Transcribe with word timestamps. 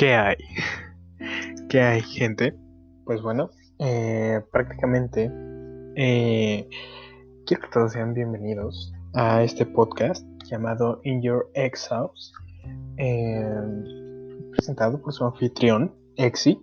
¿Qué 0.00 0.14
hay? 0.14 0.36
¿Qué 1.68 1.82
hay, 1.82 2.00
gente? 2.00 2.54
Pues 3.04 3.20
bueno, 3.20 3.50
eh, 3.78 4.40
prácticamente 4.50 5.30
eh, 5.94 6.66
quiero 7.44 7.64
que 7.64 7.68
todos 7.70 7.92
sean 7.92 8.14
bienvenidos 8.14 8.94
a 9.12 9.42
este 9.42 9.66
podcast 9.66 10.26
llamado 10.50 11.02
In 11.04 11.20
Your 11.20 11.50
Ex 11.52 11.86
House, 11.88 12.32
eh, 12.96 13.44
presentado 14.52 15.02
por 15.02 15.12
su 15.12 15.22
anfitrión, 15.26 15.94
Exi. 16.16 16.58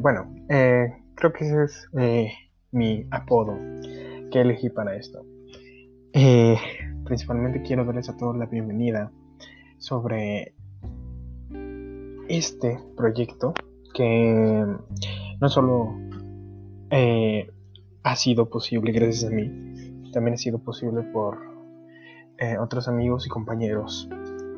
bueno, 0.00 0.30
creo 0.46 1.32
que 1.32 1.46
ese 1.46 1.64
es 1.64 1.88
mi 2.70 3.06
apodo 3.12 3.56
que 4.30 4.42
elegí 4.42 4.68
para 4.68 4.94
esto. 4.94 5.24
principalmente 7.06 7.62
quiero 7.62 7.86
darles 7.86 8.10
a 8.10 8.16
todos 8.18 8.36
la 8.36 8.44
bienvenida 8.44 9.10
sobre 9.78 10.54
este 12.28 12.78
proyecto 12.96 13.54
que 13.92 14.66
no 15.40 15.48
solo 15.48 15.94
eh, 16.90 17.50
ha 18.02 18.16
sido 18.16 18.50
posible 18.50 18.92
gracias 18.92 19.30
a 19.30 19.34
mí, 19.34 19.50
también 20.12 20.34
ha 20.34 20.38
sido 20.38 20.58
posible 20.58 21.02
por 21.02 21.38
eh, 22.38 22.58
otros 22.58 22.88
amigos 22.88 23.26
y 23.26 23.30
compañeros 23.30 24.08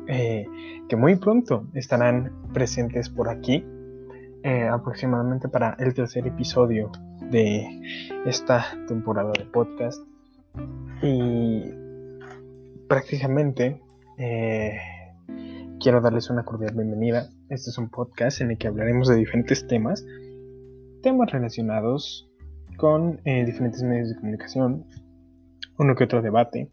eh, 0.07 0.45
que 0.87 0.95
muy 0.95 1.15
pronto 1.15 1.67
estarán 1.73 2.31
presentes 2.53 3.09
por 3.09 3.29
aquí, 3.29 3.65
aproximadamente 4.71 5.49
para 5.49 5.75
el 5.77 5.93
tercer 5.93 6.25
episodio 6.25 6.89
de 7.29 7.81
esta 8.25 8.65
temporada 8.87 9.33
de 9.37 9.43
podcast. 9.43 10.01
Y 11.01 11.63
prácticamente 12.87 13.81
quiero 15.81 15.99
darles 15.99 16.29
una 16.29 16.45
cordial 16.45 16.75
bienvenida. 16.75 17.29
Este 17.49 17.69
es 17.69 17.77
un 17.77 17.87
podcast 17.87 18.41
en 18.41 18.51
el 18.51 18.57
que 18.57 18.67
hablaremos 18.67 19.07
de 19.07 19.15
diferentes 19.15 19.65
temas, 19.67 20.05
temas 21.01 21.31
relacionados 21.31 22.29
con 22.75 23.21
eh, 23.23 23.45
diferentes 23.45 23.81
medios 23.83 24.09
de 24.09 24.15
comunicación, 24.15 24.85
uno 25.77 25.95
que 25.95 26.03
otro 26.03 26.21
debate, 26.21 26.67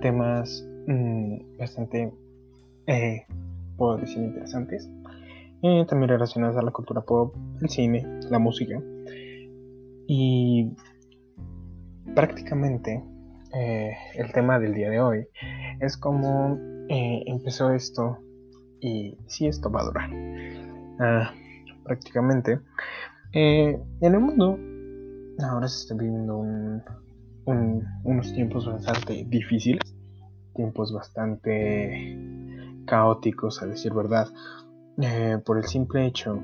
temas 0.00 0.64
mm, 0.86 1.58
bastante, 1.58 2.12
eh, 2.86 3.26
puedo 3.76 3.96
decir, 3.96 4.22
interesantes, 4.22 4.88
eh, 5.62 5.84
también 5.88 6.10
relacionados 6.10 6.56
a 6.56 6.62
la 6.62 6.70
cultura 6.70 7.00
pop, 7.00 7.34
el 7.60 7.68
cine, 7.68 8.06
la 8.30 8.38
música. 8.38 8.80
Y 10.06 10.76
prácticamente 12.14 13.02
el 14.14 14.32
tema 14.32 14.60
del 14.60 14.74
día 14.74 14.90
de 14.90 15.00
hoy 15.00 15.26
es 15.80 15.96
cómo 15.96 16.56
empezó 16.88 17.72
esto 17.72 18.18
y 18.80 19.16
si 19.26 19.46
esto 19.46 19.70
va 19.70 19.82
a 19.82 19.84
durar. 19.84 20.10
Ah, 21.00 21.32
prácticamente. 21.84 22.60
Eh, 23.32 23.78
en 24.00 24.14
el 24.14 24.20
mundo 24.20 24.58
ahora 25.44 25.68
se 25.68 25.82
está 25.82 25.94
viviendo 25.94 26.44
unos 27.46 28.32
tiempos 28.34 28.66
bastante 28.66 29.24
difíciles, 29.28 29.94
tiempos 30.54 30.92
bastante 30.92 32.16
caóticos 32.86 33.62
a 33.62 33.66
decir 33.66 33.92
verdad, 33.92 34.28
eh, 35.00 35.38
por 35.44 35.58
el 35.58 35.64
simple 35.64 36.06
hecho 36.06 36.40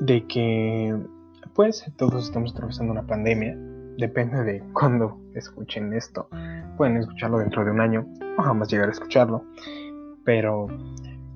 de 0.00 0.26
que 0.26 0.96
pues 1.54 1.84
todos 1.96 2.26
estamos 2.26 2.52
atravesando 2.52 2.92
una 2.92 3.06
pandemia, 3.06 3.56
depende 3.96 4.42
de 4.44 4.62
cuándo 4.72 5.18
escuchen 5.34 5.92
esto, 5.92 6.28
pueden 6.76 6.98
escucharlo 6.98 7.38
dentro 7.38 7.64
de 7.64 7.70
un 7.70 7.80
año 7.80 8.06
o 8.38 8.42
jamás 8.42 8.68
llegar 8.68 8.88
a 8.88 8.92
escucharlo, 8.92 9.44
pero 10.24 10.66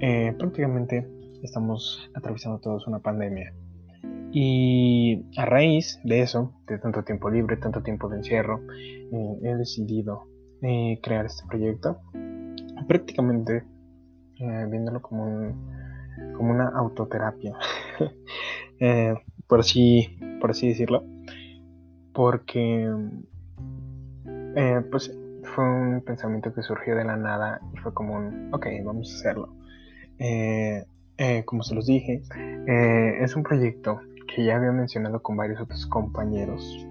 eh, 0.01 0.35
prácticamente 0.39 1.07
estamos 1.43 2.11
atravesando 2.15 2.59
todos 2.59 2.87
una 2.87 3.01
pandemia. 3.01 3.53
Y 4.33 5.27
a 5.37 5.45
raíz 5.45 6.01
de 6.05 6.23
eso, 6.23 6.55
de 6.67 6.79
tanto 6.79 7.03
tiempo 7.03 7.29
libre, 7.29 7.57
tanto 7.57 7.83
tiempo 7.83 8.09
de 8.09 8.19
encierro, 8.19 8.61
eh, 8.71 9.39
he 9.43 9.55
decidido 9.57 10.27
eh, 10.63 10.99
crear 11.03 11.27
este 11.27 11.47
proyecto. 11.47 12.01
Prácticamente 12.89 13.65
viéndolo 14.39 15.03
como, 15.03 15.55
como 16.35 16.51
una 16.51 16.69
autoterapia, 16.69 17.55
por, 19.47 19.61
así, 19.61 20.19
por 20.41 20.53
así 20.53 20.69
decirlo. 20.69 21.05
Porque 22.15 22.91
pues 24.91 25.15
fue 25.55 25.65
un 25.65 26.01
pensamiento 26.01 26.55
que 26.55 26.63
surgió 26.63 26.97
de 26.97 27.05
la 27.05 27.17
nada 27.17 27.61
y 27.75 27.77
fue 27.79 27.93
como 27.93 28.17
un, 28.17 28.49
ok, 28.55 28.67
vamos 28.83 29.13
a 29.13 29.17
hacerlo. 29.17 29.61
Eh, 30.21 30.85
eh, 31.17 31.45
como 31.47 31.63
se 31.63 31.75
los 31.75 31.87
dije, 31.87 32.23
eh, 32.67 33.19
es 33.21 33.35
un 33.35 33.43
proyecto 33.43 34.01
que 34.33 34.45
ya 34.45 34.57
había 34.57 34.71
mencionado 34.71 35.23
con 35.23 35.37
varios 35.37 35.61
otros 35.61 35.87
compañeros, 35.87 36.87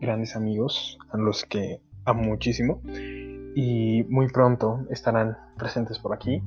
grandes 0.00 0.34
amigos, 0.34 0.98
a 1.10 1.18
los 1.18 1.44
que 1.44 1.80
amo 2.06 2.22
muchísimo, 2.22 2.80
y 3.54 4.04
muy 4.08 4.28
pronto 4.28 4.86
estarán 4.90 5.36
presentes 5.58 5.98
por 5.98 6.14
aquí. 6.14 6.42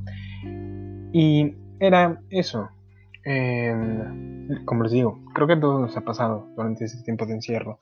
Y 1.14 1.56
era 1.80 2.20
eso. 2.32 2.70
como 4.66 4.84
les 4.84 4.92
digo, 4.92 5.20
creo 5.34 5.48
que 5.48 5.54
a 5.54 5.60
todos 5.60 5.82
nos 5.82 5.98
ha 5.98 6.02
pasado 6.02 6.48
durante 6.56 6.86
este 6.86 7.04
tiempo 7.04 7.26
de 7.26 7.34
encierro 7.34 7.80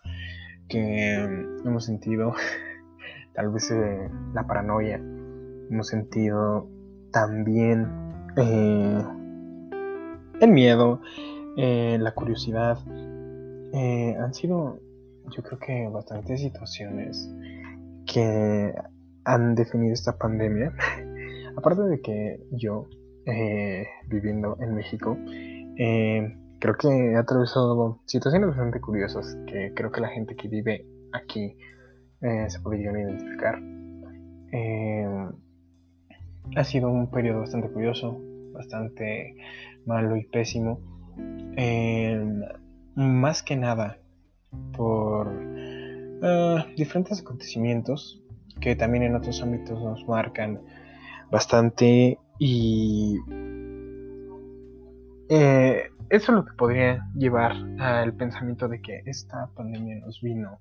que 0.67 1.13
hemos 1.63 1.85
sentido 1.85 2.33
tal 3.33 3.51
vez 3.51 3.73
la 4.33 4.47
paranoia, 4.47 4.95
hemos 4.95 5.87
sentido 5.87 6.67
también 7.11 8.04
eh, 8.37 9.03
el 10.41 10.51
miedo, 10.51 11.01
eh, 11.57 11.97
la 11.99 12.13
curiosidad, 12.13 12.77
eh, 13.73 14.15
han 14.19 14.33
sido 14.33 14.79
yo 15.35 15.41
creo 15.41 15.59
que 15.59 15.87
bastantes 15.87 16.41
situaciones 16.41 17.33
que 18.05 18.73
han 19.23 19.55
definido 19.55 19.93
esta 19.93 20.17
pandemia. 20.17 20.73
Aparte 21.57 21.83
de 21.83 22.01
que 22.01 22.39
yo, 22.51 22.87
viviendo 24.07 24.57
en 24.59 24.75
México, 24.75 25.17
creo 26.59 26.75
que 26.77 27.11
he 27.11 27.15
atravesado 27.15 28.01
situaciones 28.05 28.49
bastante 28.49 28.79
curiosas 28.81 29.35
que 29.47 29.73
creo 29.73 29.91
que 29.91 30.01
la 30.01 30.09
gente 30.09 30.35
que 30.35 30.47
vive 30.47 30.85
aquí 31.13 31.57
se 32.21 32.59
podrían 32.59 32.99
identificar. 32.99 33.59
Ha 36.55 36.63
sido 36.63 36.89
un 36.89 37.09
periodo 37.09 37.41
bastante 37.41 37.69
curioso, 37.69 38.21
bastante 38.53 39.35
malo 39.85 40.15
y 40.15 40.25
pésimo. 40.25 40.79
Em, 41.55 42.41
más 42.95 43.43
que 43.43 43.55
nada 43.55 43.97
por 44.75 45.31
eh, 45.41 46.65
diferentes 46.77 47.21
acontecimientos 47.21 48.21
que 48.59 48.75
también 48.75 49.03
en 49.03 49.15
otros 49.15 49.41
ámbitos 49.41 49.81
nos 49.81 50.07
marcan 50.07 50.61
bastante 51.29 52.17
y 52.39 53.17
eh, 55.29 55.83
eso 56.09 56.31
es 56.31 56.35
lo 56.35 56.45
que 56.45 56.53
podría 56.53 57.09
llevar 57.15 57.53
al 57.79 58.13
pensamiento 58.13 58.67
de 58.67 58.81
que 58.81 59.01
esta 59.05 59.47
pandemia 59.55 59.99
nos 59.99 60.21
vino 60.21 60.59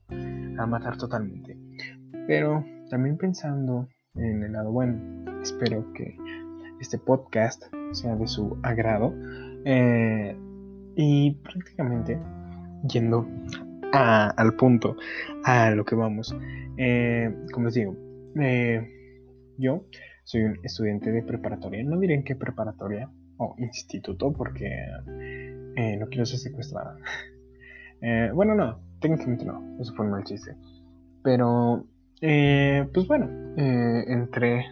a 0.58 0.66
matar 0.66 0.96
totalmente. 0.96 1.56
Pero 2.26 2.64
también 2.88 3.18
pensando 3.18 3.88
en 4.14 4.42
el 4.42 4.52
lado 4.52 4.72
bueno. 4.72 5.23
Espero 5.44 5.92
que 5.92 6.16
este 6.80 6.96
podcast 6.96 7.64
sea 7.92 8.16
de 8.16 8.26
su 8.26 8.56
agrado. 8.62 9.12
Eh, 9.66 10.34
y 10.96 11.32
prácticamente 11.32 12.18
yendo 12.88 13.28
al 13.92 14.56
punto, 14.56 14.96
a 15.44 15.70
lo 15.72 15.84
que 15.84 15.96
vamos. 15.96 16.34
Eh, 16.78 17.30
como 17.52 17.66
les 17.66 17.74
digo, 17.74 17.94
eh, 18.40 18.88
yo 19.58 19.84
soy 20.22 20.44
un 20.44 20.60
estudiante 20.62 21.12
de 21.12 21.22
preparatoria. 21.22 21.84
No 21.84 21.98
diré 22.00 22.14
en 22.14 22.24
qué 22.24 22.36
preparatoria 22.36 23.10
o 23.36 23.54
instituto 23.58 24.32
porque 24.32 24.70
no 25.98 26.06
quiero 26.06 26.24
ser 26.24 26.38
secuestrada. 26.38 26.96
bueno, 28.34 28.54
no, 28.54 28.80
técnicamente 28.98 29.44
no, 29.44 29.76
eso 29.78 29.92
fue 29.94 30.06
un 30.06 30.12
mal 30.12 30.24
chiste. 30.24 30.56
Pero 31.22 31.86
pues 32.18 33.06
bueno, 33.06 33.28
entre 33.58 34.64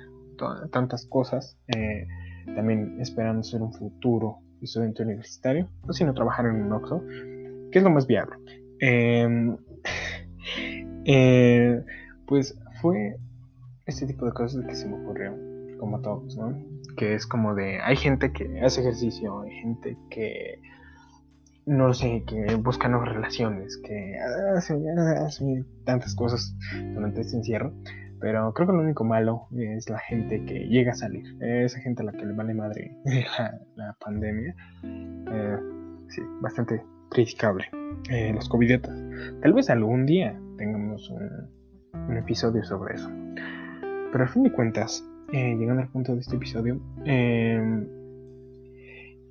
tantas 0.71 1.07
cosas, 1.07 1.59
eh, 1.69 2.07
también 2.55 3.01
esperando 3.01 3.43
ser 3.43 3.63
un 3.63 3.73
futuro 3.73 4.39
estudiante 4.61 5.03
universitario, 5.03 5.69
o 5.87 5.93
si 5.93 6.05
trabajar 6.05 6.47
en 6.47 6.63
un 6.63 6.73
OXO, 6.73 7.03
que 7.71 7.79
es 7.79 7.83
lo 7.83 7.91
más 7.91 8.07
viable. 8.07 8.37
Em, 8.81 9.57
pues 12.27 12.59
fue 12.81 13.17
este 13.87 14.07
tipo 14.07 14.27
de 14.27 14.33
cosas 14.33 14.65
que 14.67 14.75
se 14.75 14.89
me 14.89 14.95
ocurrió, 14.97 15.37
como 15.79 15.97
a 15.97 16.03
todos, 16.03 16.37
¿no? 16.37 16.57
Que 16.97 17.15
es 17.15 17.27
como 17.27 17.55
de, 17.55 17.81
hay 17.81 17.97
gente 17.97 18.33
que 18.33 18.61
hace 18.61 18.81
ejercicio, 18.81 19.41
hay 19.43 19.51
gente 19.51 19.97
que 20.11 20.61
no 21.67 21.95
sé, 21.95 22.25
que 22.27 22.57
busca 22.57 22.89
nuevas 22.89 23.09
relaciones, 23.09 23.79
que 23.85 24.17
hacen, 24.57 25.67
tantas 25.85 26.15
cosas 26.15 26.55
durante 26.95 27.21
este 27.21 27.37
encierro. 27.37 27.73
Pero 28.23 28.55
creo 28.55 28.69
que 28.69 28.73
lo 28.73 28.83
único 28.83 29.03
malo 29.03 29.49
es 29.51 29.91
la 29.91 29.99
gente 29.99 30.45
que 30.45 30.61
llega 30.69 30.93
a 30.93 30.95
salir. 30.95 31.25
Esa 31.43 31.81
gente 31.81 32.03
a 32.03 32.07
la 32.07 32.13
que 32.13 32.25
le 32.25 32.33
vale 32.33 32.55
madre 32.55 32.97
la, 33.75 33.97
pandemia. 33.99 34.55
Eh, 34.85 35.59
sí, 36.09 36.23
bastante 36.41 36.85
criticable. 37.11 37.67
Eh, 38.11 38.33
los 38.33 38.49
covidiotas. 38.49 38.97
Tal 39.43 39.53
vez 39.53 39.69
algún 39.71 40.07
día 40.07 40.41
tengamos 40.57 41.11
un, 41.11 42.17
episodio 42.17 42.63
sobre 42.63 42.95
eso. 42.95 43.11
Pero 44.13 44.25
al 44.25 44.29
fin 44.29 44.45
de 44.45 44.53
cuentas, 44.53 45.05
eh, 45.33 45.57
llegando 45.57 45.83
al 45.83 45.89
punto 45.89 46.15
de 46.15 46.21
este 46.21 46.37
episodio, 46.37 46.81
em, 47.05 47.87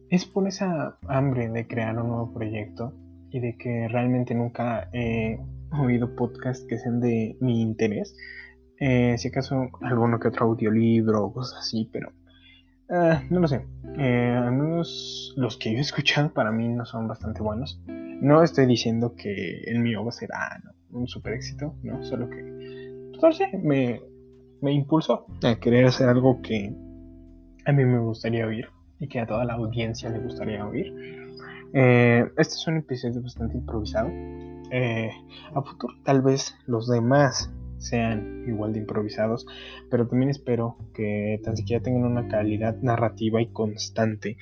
es 0.09 0.25
por 0.25 0.47
esa 0.47 0.97
hambre 1.07 1.47
de 1.49 1.65
crear 1.65 1.97
un 1.97 2.07
nuevo 2.09 2.33
proyecto 2.33 2.93
y 3.29 3.39
de 3.39 3.55
que 3.55 3.87
realmente 3.87 4.35
nunca 4.35 4.89
he 4.91 5.39
oído 5.79 6.15
podcasts 6.15 6.65
que 6.67 6.77
sean 6.77 6.99
de 6.99 7.37
mi 7.39 7.61
interés. 7.61 8.15
Eh, 8.83 9.15
si 9.19 9.27
acaso 9.27 9.69
alguno 9.81 10.19
que 10.19 10.29
otro 10.29 10.47
audiolibro 10.47 11.25
o 11.25 11.31
cosas 11.31 11.59
así, 11.59 11.87
pero 11.93 12.11
ah, 12.89 13.21
no 13.29 13.39
lo 13.39 13.47
sé. 13.47 13.63
Eh, 13.99 14.35
al 14.35 14.51
menos 14.53 15.35
los 15.37 15.55
que 15.57 15.71
yo 15.71 15.77
he 15.77 15.81
escuchado 15.81 16.33
para 16.33 16.51
mí 16.51 16.67
no 16.67 16.83
son 16.83 17.07
bastante 17.07 17.43
buenos. 17.43 17.79
No 17.85 18.41
estoy 18.41 18.65
diciendo 18.65 19.13
que 19.15 19.61
el 19.67 19.79
mío 19.81 20.03
va 20.03 20.09
a 20.09 20.13
ser 20.13 20.29
ah, 20.33 20.59
un 20.89 21.07
super 21.07 21.33
éxito, 21.33 21.75
no, 21.83 22.03
solo 22.03 22.27
que 22.27 23.11
pues, 23.19 23.39
me, 23.61 24.01
me 24.61 24.73
impulsó 24.73 25.27
a 25.43 25.55
querer 25.59 25.85
hacer 25.85 26.09
algo 26.09 26.41
que 26.41 26.75
a 27.65 27.71
mí 27.71 27.85
me 27.85 27.99
gustaría 27.99 28.47
oír 28.47 28.67
y 28.99 29.07
que 29.07 29.19
a 29.19 29.27
toda 29.27 29.45
la 29.45 29.53
audiencia 29.53 30.09
le 30.09 30.17
gustaría 30.17 30.65
oír. 30.65 30.91
Eh, 31.73 32.27
este 32.35 32.55
es 32.55 32.67
un 32.67 32.77
episodio 32.77 33.21
bastante 33.21 33.57
improvisado. 33.57 34.09
a 35.53 35.61
futuro 35.61 35.93
tal 36.03 36.23
vez 36.23 36.55
los 36.65 36.87
demás 36.87 37.51
sean 37.81 38.45
igual 38.47 38.73
de 38.73 38.79
improvisados, 38.79 39.45
pero 39.89 40.07
también 40.07 40.29
espero 40.29 40.77
que 40.93 41.39
tan 41.43 41.57
siquiera 41.57 41.83
tengan 41.83 42.03
una 42.03 42.27
calidad 42.27 42.77
narrativa 42.81 43.41
y 43.41 43.47
constante 43.47 44.37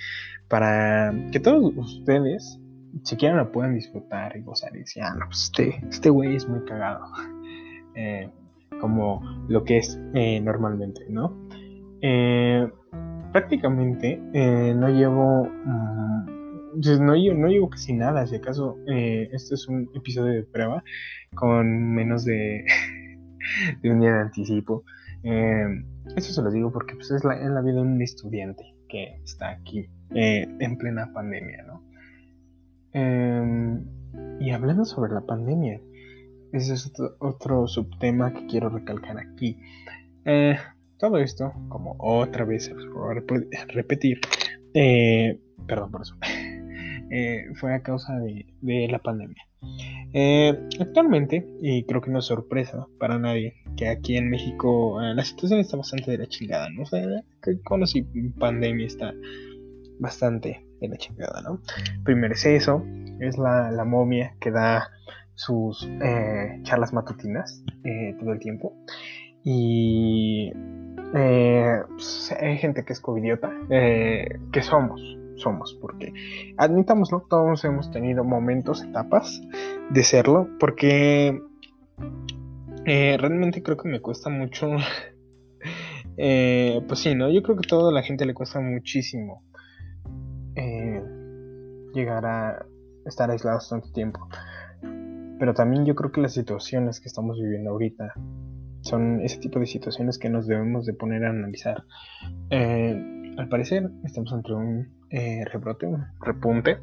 para 0.47 1.13
que 1.31 1.39
todos 1.39 1.73
ustedes 1.75 2.59
siquiera 3.03 3.35
la 3.35 3.51
puedan 3.51 3.75
disfrutar 3.75 4.35
y 4.35 4.41
gozar 4.41 4.75
y 4.75 4.79
decir, 4.79 5.03
ah, 5.03 5.15
no, 5.17 5.27
pues 5.27 5.43
este, 5.43 5.81
este 5.89 6.09
güey 6.09 6.35
es 6.35 6.47
muy 6.47 6.63
cagado, 6.65 7.05
eh, 7.95 8.29
como 8.79 9.21
lo 9.47 9.63
que 9.63 9.77
es 9.77 9.99
eh, 10.13 10.39
normalmente, 10.39 11.05
¿no? 11.09 11.35
Eh, 12.01 12.67
prácticamente 13.31 14.17
no 14.75 14.89
llevo... 14.89 15.45
Mm, 15.45 16.39
no, 17.01 17.15
no 17.15 17.47
llevo 17.47 17.69
casi 17.69 17.93
nada, 17.93 18.25
si 18.27 18.35
acaso 18.35 18.77
este 18.85 19.55
es 19.55 19.67
un 19.67 19.89
episodio 19.95 20.33
de 20.33 20.43
prueba 20.43 20.83
con 21.35 21.93
menos 21.93 22.25
de 22.25 22.63
de 23.81 23.91
un 23.91 23.99
día 23.99 24.13
de 24.13 24.19
anticipo. 24.21 24.83
Eh, 25.23 25.83
eso 26.15 26.33
se 26.33 26.41
lo 26.41 26.51
digo 26.51 26.71
porque 26.71 26.95
pues, 26.95 27.11
es, 27.11 27.23
la, 27.23 27.35
la 27.35 27.61
vida 27.61 27.75
de 27.75 27.81
un 27.81 28.01
estudiante 28.01 28.75
que 28.87 29.19
está 29.23 29.49
aquí 29.49 29.89
eh, 30.15 30.47
en 30.59 30.77
plena 30.77 31.11
pandemia, 31.13 31.63
¿no? 31.63 31.83
Em, 32.93 33.85
y 34.39 34.51
hablando 34.51 34.85
sobre 34.85 35.13
la 35.13 35.21
pandemia, 35.21 35.79
ese 36.51 36.73
es 36.73 36.91
otro, 37.19 37.67
subtema 37.67 38.33
que 38.33 38.47
quiero 38.47 38.69
recalcar 38.69 39.19
aquí. 39.19 39.59
Eh, 40.25 40.57
todo 40.97 41.17
esto, 41.17 41.53
como 41.69 41.95
otra 41.99 42.45
vez 42.45 42.71
repetir, 43.67 44.19
perdón 44.73 45.91
por 45.91 46.01
eso, 46.01 46.17
fue 47.59 47.75
a 47.75 47.81
causa 47.81 48.17
de, 48.17 48.47
de 48.61 48.87
la 48.87 48.99
pandemia. 48.99 49.48
Eh, 50.13 50.67
actualmente, 50.79 51.47
y 51.61 51.83
creo 51.83 52.01
que 52.01 52.09
no 52.09 52.19
es 52.19 52.25
sorpresa 52.25 52.87
para 52.99 53.19
nadie, 53.19 53.55
que 53.77 53.87
aquí 53.87 54.17
en 54.17 54.29
México 54.29 55.01
eh, 55.01 55.13
la 55.13 55.23
situación 55.23 55.59
está 55.59 55.77
bastante 55.77 56.11
de 56.11 56.17
la 56.17 56.27
chingada, 56.27 56.69
¿no? 56.69 56.83
O 56.83 57.63
con 57.63 57.81
la 57.81 57.87
pandemia 58.39 58.87
está 58.87 59.13
bastante 59.99 60.65
de 60.79 60.87
la 60.87 60.97
chingada, 60.97 61.41
¿no? 61.41 61.61
Primero 62.03 62.33
es 62.33 62.45
eso, 62.45 62.83
es 63.19 63.37
la, 63.37 63.71
la 63.71 63.85
momia 63.85 64.35
que 64.39 64.51
da 64.51 64.89
sus 65.35 65.87
eh, 66.01 66.59
charlas 66.63 66.91
matutinas 66.91 67.63
todo 68.19 68.33
el 68.33 68.39
tiempo. 68.39 68.73
Y 69.43 70.51
pues, 71.11 72.35
hay 72.39 72.57
gente 72.57 72.83
que 72.83 72.93
es 72.93 72.99
covidiota, 72.99 73.51
que 73.69 74.61
somos, 74.61 75.18
somos, 75.39 75.77
porque 75.81 76.13
admitámoslo, 76.57 77.25
todos 77.29 77.63
hemos 77.65 77.91
tenido 77.91 78.23
momentos, 78.23 78.83
etapas 78.83 79.41
de 79.89 80.03
serlo, 80.03 80.47
porque 80.59 81.41
eh, 82.85 83.17
realmente 83.19 83.61
creo 83.61 83.77
que 83.77 83.89
me 83.89 84.01
cuesta 84.01 84.29
mucho, 84.29 84.69
eh, 86.17 86.81
pues 86.87 86.99
sí, 86.99 87.15
¿no? 87.15 87.29
Yo 87.29 87.43
creo 87.43 87.57
que 87.57 87.65
a 87.65 87.69
toda 87.69 87.91
la 87.91 88.03
gente 88.03 88.25
le 88.25 88.33
cuesta 88.33 88.59
muchísimo 88.59 89.43
eh, 90.55 91.03
llegar 91.93 92.25
a 92.25 92.65
estar 93.05 93.29
aislados 93.29 93.69
tanto 93.69 93.91
tiempo. 93.91 94.27
Pero 95.39 95.53
también 95.53 95.85
yo 95.85 95.95
creo 95.95 96.11
que 96.11 96.21
las 96.21 96.33
situaciones 96.33 96.99
que 96.99 97.07
estamos 97.07 97.39
viviendo 97.39 97.69
ahorita 97.69 98.13
son 98.81 99.21
ese 99.21 99.39
tipo 99.39 99.59
de 99.59 99.65
situaciones 99.65 100.17
que 100.17 100.29
nos 100.29 100.47
debemos 100.47 100.85
de 100.85 100.93
poner 100.93 101.25
a 101.25 101.29
analizar. 101.29 101.83
Al 103.39 103.47
parecer 103.47 103.89
estamos 104.03 104.33
entre 104.33 104.53
un 104.53 104.89
eh, 105.11 105.45
rebrote, 105.45 105.87
un 105.87 106.05
repunte. 106.19 106.79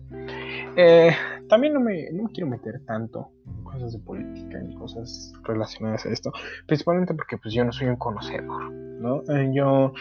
Eh, 0.74 1.10
también 1.50 1.74
no 1.74 1.80
me, 1.80 2.10
no 2.12 2.30
quiero 2.32 2.48
meter 2.48 2.80
tanto 2.86 3.30
en 3.46 3.62
cosas 3.62 3.92
de 3.92 3.98
política, 3.98 4.58
en 4.58 4.72
cosas 4.72 5.34
relacionadas 5.44 6.06
a 6.06 6.10
esto, 6.10 6.32
principalmente 6.66 7.12
porque 7.12 7.36
pues 7.36 7.52
yo 7.52 7.62
no 7.62 7.72
soy 7.72 7.88
un 7.88 7.96
conocedor, 7.96 8.72
¿no? 8.72 9.22
Eh, 9.28 9.50
yo 9.52 9.92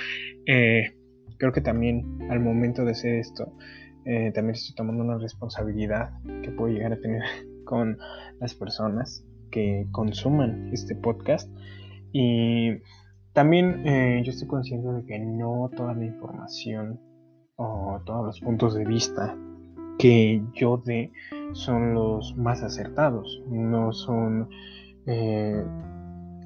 creo 0.45 1.51
que 1.51 1.59
también 1.59 2.25
al 2.31 2.39
momento 2.39 2.85
de 2.85 2.91
hacer 2.91 3.15
esto, 3.15 3.51
también 4.05 4.51
estoy 4.51 4.75
tomando 4.75 5.03
una 5.03 5.17
responsabilidad 5.17 6.11
que 6.41 6.51
puedo 6.51 6.73
llegar 6.73 6.93
a 6.93 7.01
tener 7.01 7.23
con 7.65 7.97
las 8.39 8.55
personas 8.55 9.25
que 9.51 9.87
consuman 9.91 10.69
este 10.71 10.95
podcast 10.95 11.49
y 12.13 12.77
también 13.35 13.83
yo 14.23 14.31
estoy 14.31 14.47
consciente 14.47 14.87
de 14.87 15.05
que 15.05 15.19
no 15.19 15.69
toda 15.75 15.93
la 15.93 16.05
información 16.05 16.99
o 17.57 18.01
todos 18.05 18.25
los 18.25 18.39
puntos 18.39 18.73
de 18.73 18.85
vista 18.85 19.37
que 19.97 20.41
yo 20.53 20.81
dé 20.83 21.11
son 21.53 21.93
los 21.93 22.35
más 22.35 22.63
acertados, 22.63 23.41
no 23.47 23.93
son 23.93 24.49
eh, 25.05 25.63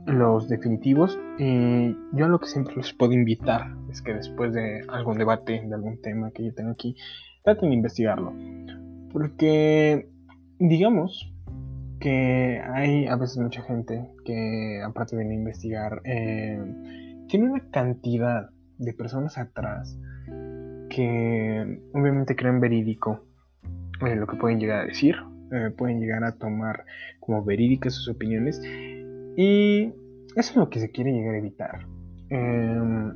los 0.05 0.47
definitivos. 0.49 1.17
Y 1.37 1.95
yo 2.13 2.27
lo 2.27 2.39
que 2.39 2.47
siempre 2.47 2.75
les 2.75 2.93
puedo 2.93 3.13
invitar 3.13 3.75
es 3.89 4.01
que 4.01 4.13
después 4.13 4.53
de 4.53 4.81
algún 4.89 5.17
debate, 5.17 5.63
de 5.65 5.73
algún 5.73 6.01
tema 6.01 6.31
que 6.31 6.45
yo 6.45 6.53
tengo 6.53 6.71
aquí, 6.71 6.95
traten 7.43 7.69
de 7.69 7.75
investigarlo. 7.75 8.33
Porque, 9.11 10.09
digamos, 10.59 11.33
que 11.99 12.61
hay 12.61 13.07
a 13.07 13.15
veces 13.15 13.37
mucha 13.37 13.61
gente 13.63 14.07
que, 14.25 14.81
aparte 14.83 15.15
de 15.15 15.33
investigar, 15.33 16.01
eh, 16.05 16.59
tiene 17.27 17.49
una 17.49 17.69
cantidad 17.71 18.49
de 18.77 18.93
personas 18.93 19.37
atrás 19.37 19.97
que 20.89 21.81
obviamente 21.93 22.35
creen 22.35 22.59
verídico 22.59 23.25
eh, 24.05 24.15
lo 24.15 24.27
que 24.27 24.37
pueden 24.37 24.59
llegar 24.59 24.81
a 24.81 24.85
decir, 24.85 25.15
eh, 25.51 25.71
pueden 25.77 25.99
llegar 25.99 26.23
a 26.23 26.31
tomar 26.31 26.85
como 27.19 27.43
verídicas 27.43 27.93
sus 27.93 28.07
opiniones 28.07 28.61
y 29.35 29.93
eso 30.35 30.51
es 30.51 30.55
lo 30.55 30.69
que 30.69 30.79
se 30.79 30.91
quiere 30.91 31.11
llegar 31.11 31.35
a 31.35 31.37
evitar. 31.37 31.85
Em, 32.29 33.13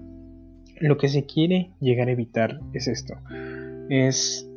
lo 0.81 0.97
que 0.97 1.07
se 1.07 1.25
quiere 1.25 1.71
llegar 1.79 2.09
a 2.09 2.11
evitar 2.11 2.59
es 2.73 2.87
esto, 2.87 3.15
es 3.89 4.49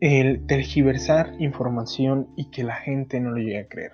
el 0.00 0.46
tergiversar 0.46 1.34
información 1.38 2.28
y 2.36 2.50
que 2.50 2.64
la 2.64 2.76
gente 2.76 3.20
no 3.20 3.30
lo 3.30 3.38
llegue 3.38 3.60
a 3.60 3.68
creer. 3.68 3.92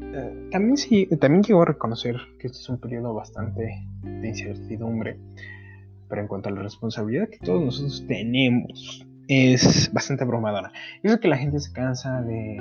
Eh, 0.00 0.48
también, 0.50 0.76
sí, 0.76 1.06
también 1.20 1.42
llego 1.42 1.62
a 1.62 1.66
reconocer 1.66 2.16
que 2.38 2.48
este 2.48 2.58
es 2.58 2.68
un 2.68 2.78
periodo 2.78 3.14
bastante 3.14 3.86
de 4.02 4.28
incertidumbre 4.28 5.18
pero 6.08 6.22
en 6.22 6.28
cuanto 6.28 6.48
a 6.48 6.52
la 6.52 6.62
responsabilidad 6.62 7.28
que 7.28 7.38
todos 7.38 7.62
nosotros 7.62 8.04
tenemos, 8.06 9.06
es 9.28 9.92
bastante 9.92 10.24
abrumadora. 10.24 10.72
Y 11.02 11.08
es 11.08 11.18
que 11.18 11.28
la 11.28 11.36
gente 11.36 11.58
se 11.60 11.72
cansa 11.72 12.22
de 12.22 12.56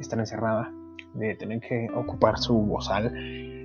estar 0.00 0.18
encerrada, 0.18 0.72
de 1.14 1.34
tener 1.36 1.60
que 1.60 1.88
ocupar 1.94 2.38
su 2.38 2.54
bozal, 2.54 3.12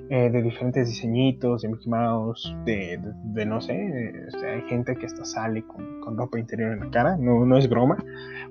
eh, 0.10 0.30
de 0.30 0.42
diferentes 0.42 0.88
diseñitos, 0.88 1.62
de 1.62 1.70
Mickey 1.70 1.90
Mouse, 1.90 2.56
de, 2.66 3.00
no 3.46 3.62
sé, 3.62 4.24
este, 4.28 4.50
hay 4.50 4.62
gente 4.64 4.96
que 4.96 5.06
hasta 5.06 5.26
sale 5.26 5.64
con, 5.66 6.18
ropa 6.18 6.40
interior 6.40 6.74
en 6.74 6.80
la 6.80 6.92
cara, 6.92 7.18
no, 7.18 7.46
no 7.46 7.58
es 7.58 7.68
broma, 7.68 7.98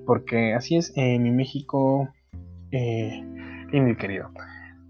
porque 0.06 0.54
así 0.54 0.76
es 0.76 0.92
en 0.96 1.22
mi 1.22 1.30
México 1.30 2.08
eh, 2.72 3.22
lindo 3.70 3.90
y 3.90 3.96
querido. 3.96 4.30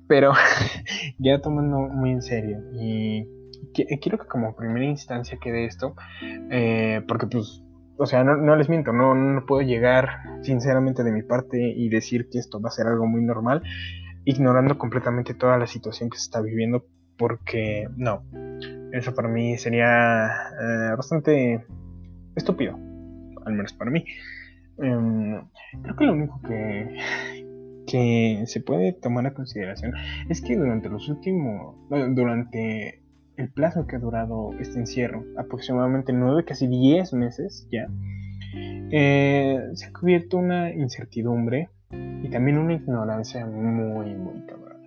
Pero 0.08 0.32
ya 1.18 1.40
tomando 1.40 1.78
muy 1.78 2.10
en 2.10 2.22
serio 2.22 2.62
y 2.72 3.26
eh, 3.76 3.98
quiero 4.00 4.18
que 4.18 4.26
como 4.26 4.54
primera 4.54 4.84
instancia 4.84 5.38
quede 5.40 5.64
esto, 5.64 5.94
eh, 6.50 7.02
porque 7.08 7.26
pues, 7.26 7.62
o 7.96 8.06
sea, 8.06 8.24
no, 8.24 8.56
les 8.56 8.68
miento, 8.68 8.92
no, 8.92 9.14
no, 9.14 9.46
puedo 9.46 9.62
llegar 9.62 10.08
sinceramente 10.42 11.04
de 11.04 11.12
mi 11.12 11.22
parte 11.22 11.72
y 11.76 11.88
decir 11.88 12.28
que 12.30 12.38
esto 12.38 12.60
va 12.60 12.68
a 12.68 12.72
ser 12.72 12.86
algo 12.86 13.06
muy 13.06 13.22
normal. 13.22 13.62
Ignorando 14.24 14.78
completamente 14.78 15.34
toda 15.34 15.58
la 15.58 15.66
situación 15.66 16.10
que 16.10 16.18
se 16.18 16.24
está 16.24 16.40
viviendo, 16.40 16.86
porque 17.16 17.88
no, 17.96 18.22
eso 18.92 19.14
para 19.14 19.28
mí 19.28 19.56
sería 19.58 20.26
eh, 20.26 20.94
bastante 20.96 21.64
estúpido, 22.34 22.78
al 23.44 23.52
menos 23.54 23.72
para 23.72 23.90
mí. 23.90 24.04
Em, 24.78 25.40
creo 25.82 25.96
que 25.96 26.04
lo 26.04 26.12
único 26.14 26.40
que, 26.42 26.96
que 27.86 28.44
se 28.46 28.60
puede 28.60 28.92
tomar 28.92 29.26
a 29.26 29.34
consideración 29.34 29.92
es 30.28 30.40
que 30.40 30.56
durante 30.56 30.88
los 30.88 31.08
últimos, 31.08 31.76
durante 31.88 33.02
el 33.36 33.50
plazo 33.50 33.86
que 33.86 33.96
ha 33.96 33.98
durado 33.98 34.52
este 34.58 34.78
encierro, 34.78 35.24
aproximadamente 35.36 36.12
nueve, 36.12 36.44
casi 36.44 36.66
diez 36.66 37.12
meses 37.12 37.68
ya, 37.70 37.86
eh, 38.90 39.60
se 39.74 39.86
ha 39.86 39.92
cubierto 39.92 40.38
una 40.38 40.72
incertidumbre 40.72 41.68
y 42.22 42.28
también 42.30 42.58
una 42.58 42.74
ignorancia 42.74 43.44
muy, 43.46 44.14
muy 44.14 44.46
cabrona. 44.46 44.80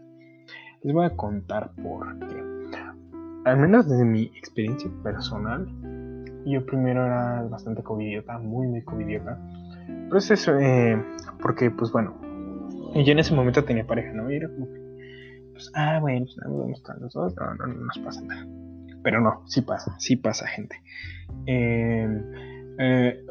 Les 0.83 0.93
voy 0.93 1.05
a 1.05 1.15
contar 1.15 1.71
por 1.81 2.17
qué. 2.19 2.43
Al 3.45 3.57
menos 3.57 3.87
desde 3.87 4.05
mi 4.05 4.23
experiencia 4.35 4.89
personal, 5.03 5.67
yo 6.45 6.65
primero 6.65 7.05
era 7.05 7.43
bastante 7.43 7.83
covidiota, 7.83 8.37
muy, 8.39 8.67
muy 8.67 8.81
covidiota. 8.81 9.37
Pero 9.85 10.17
es 10.17 10.31
eso, 10.31 10.57
eh, 10.57 11.01
porque, 11.41 11.71
pues 11.71 11.91
bueno, 11.91 12.15
yo 12.95 13.11
en 13.11 13.19
ese 13.19 13.35
momento 13.35 13.63
tenía 13.63 13.85
pareja, 13.85 14.13
¿no? 14.13 14.29
Y 14.31 14.35
era 14.35 14.49
como 14.49 14.65
que, 14.65 14.79
pues, 15.53 15.71
ah, 15.75 15.99
bueno, 15.99 16.25
pues 16.25 16.37
vamos 16.45 16.81
los 16.99 17.13
dos, 17.13 17.35
no, 17.35 17.53
no, 17.55 17.67
no 17.67 17.85
nos 17.85 17.99
pasa 17.99 18.21
nada. 18.21 18.45
Pero 19.03 19.21
no, 19.21 19.43
sí 19.45 19.61
pasa, 19.61 19.95
sí 19.99 20.15
pasa, 20.15 20.47
gente. 20.47 20.81
Eh, 21.45 22.07
eh, 22.79 23.25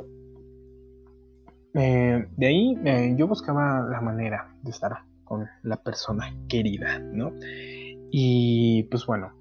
eh, 1.78 2.26
de 2.34 2.46
ahí 2.46 2.78
eh, 2.86 3.14
yo 3.18 3.28
buscaba 3.28 3.82
la 3.82 4.00
manera 4.00 4.48
de 4.62 4.70
estar 4.70 4.92
con 5.24 5.46
la 5.62 5.76
persona 5.76 6.34
querida, 6.48 6.98
¿no? 6.98 7.32
Y 8.10 8.84
pues 8.84 9.04
bueno, 9.04 9.32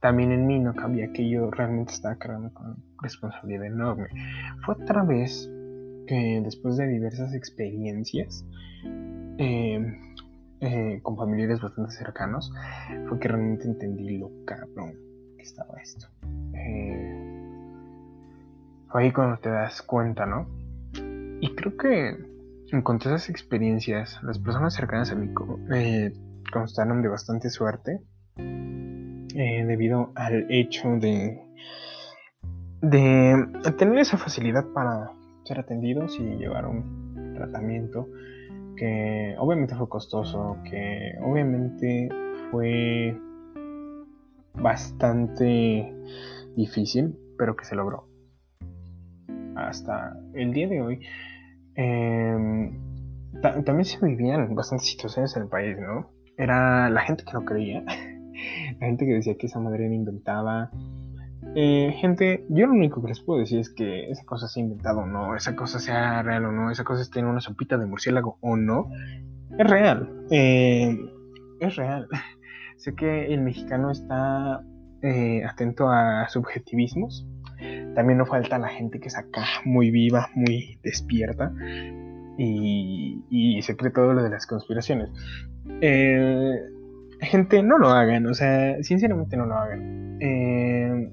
también 0.00 0.32
en 0.32 0.46
mí 0.46 0.58
no 0.58 0.74
cambia 0.74 1.12
que 1.12 1.28
yo 1.28 1.50
realmente 1.50 1.92
estaba 1.92 2.16
cargando 2.16 2.54
con 2.54 2.82
responsabilidad 3.02 3.66
enorme. 3.66 4.08
Fue 4.64 4.76
otra 4.76 5.02
vez 5.02 5.50
que 6.06 6.40
después 6.42 6.78
de 6.78 6.86
diversas 6.86 7.34
experiencias 7.34 8.46
em, 9.36 10.14
eh, 10.60 11.00
con 11.02 11.18
familiares 11.18 11.60
bastante 11.60 11.92
cercanos, 11.92 12.50
fue 13.08 13.18
que 13.20 13.28
realmente 13.28 13.66
entendí 13.66 14.16
lo 14.16 14.30
cabrón 14.46 14.94
que 15.36 15.42
estaba 15.42 15.78
esto. 15.82 16.06
fue 18.90 19.02
ahí 19.02 19.12
cuando 19.12 19.36
te 19.38 19.50
das 19.50 19.82
cuenta, 19.82 20.24
¿no? 20.24 20.67
Y 21.40 21.54
creo 21.54 21.76
que 21.76 22.16
en 22.70 22.82
cuanto 22.82 23.08
a 23.08 23.14
esas 23.14 23.30
experiencias, 23.30 24.20
las 24.22 24.38
personas 24.38 24.74
cercanas 24.74 25.10
a 25.12 25.14
mí 25.14 25.32
eh, 25.72 26.12
constaron 26.52 27.02
de 27.02 27.08
bastante 27.08 27.50
suerte 27.50 28.00
eh, 28.36 29.64
debido 29.66 30.12
al 30.14 30.46
hecho 30.50 30.88
de, 30.98 31.40
de 32.82 33.46
tener 33.76 33.98
esa 33.98 34.18
facilidad 34.18 34.66
para 34.74 35.12
ser 35.44 35.60
atendidos 35.60 36.18
y 36.18 36.24
llevar 36.36 36.66
un 36.66 37.34
tratamiento 37.34 38.08
que 38.76 39.34
obviamente 39.38 39.74
fue 39.74 39.88
costoso, 39.88 40.58
que 40.64 41.14
obviamente 41.22 42.08
fue 42.50 43.16
bastante 44.54 45.94
difícil, 46.56 47.16
pero 47.36 47.56
que 47.56 47.64
se 47.64 47.74
logró 47.74 48.08
hasta 49.66 50.16
el 50.34 50.52
día 50.52 50.68
de 50.68 50.80
hoy, 50.80 51.00
em, 51.74 52.72
también 53.42 53.84
se 53.84 54.04
vivían 54.04 54.54
bastantes 54.54 54.88
situaciones 54.88 55.36
en 55.36 55.42
el 55.42 55.48
país, 55.48 55.76
¿no? 55.78 56.10
Era 56.36 56.88
la 56.90 57.00
gente 57.02 57.24
que 57.24 57.32
no 57.32 57.44
creía, 57.44 57.84
la 58.80 58.86
gente 58.86 59.06
que 59.06 59.14
decía 59.14 59.36
que 59.36 59.46
esa 59.46 59.60
madre 59.60 59.86
era 59.86 59.94
inventada. 59.94 60.70
Eh, 61.54 61.94
gente, 62.00 62.44
yo 62.48 62.66
lo 62.66 62.72
único 62.72 63.00
que 63.00 63.08
les 63.08 63.20
puedo 63.20 63.40
decir 63.40 63.60
es 63.60 63.70
que 63.70 64.10
esa 64.10 64.24
cosa 64.24 64.48
sea 64.48 64.62
inventada 64.62 64.98
o 64.98 65.06
no, 65.06 65.34
esa 65.34 65.56
cosa 65.56 65.78
sea 65.78 66.22
real 66.22 66.44
o 66.44 66.52
no, 66.52 66.70
esa 66.70 66.84
cosa 66.84 67.02
esté 67.02 67.20
en 67.20 67.26
una 67.26 67.40
sopita 67.40 67.78
de 67.78 67.86
murciélago 67.86 68.38
o 68.40 68.56
no, 68.56 68.90
es 69.56 69.66
real. 69.66 70.26
Eh, 70.30 70.96
es 71.60 71.76
real. 71.76 72.08
sé 72.76 72.94
que 72.94 73.32
el 73.32 73.40
mexicano 73.42 73.90
está 73.90 74.62
eh, 75.02 75.44
atento 75.44 75.90
a 75.90 76.28
subjetivismos, 76.28 77.26
también 77.94 78.18
no 78.18 78.26
falta 78.26 78.58
la 78.58 78.68
gente 78.68 79.00
que 79.00 79.10
saca 79.10 79.44
muy 79.64 79.90
viva, 79.90 80.30
muy 80.34 80.78
despierta 80.82 81.52
y, 82.38 83.60
se 83.62 83.76
cree 83.76 83.90
todo 83.90 84.12
lo 84.12 84.22
de 84.22 84.30
las 84.30 84.46
conspiraciones. 84.46 85.10
Eh, 85.80 86.60
gente, 87.20 87.62
no 87.62 87.78
lo 87.78 87.88
hagan, 87.90 88.26
o 88.26 88.34
sea, 88.34 88.82
sinceramente 88.82 89.36
no 89.36 89.46
lo 89.46 89.54
hagan. 89.54 90.18
Eh, 90.20 91.12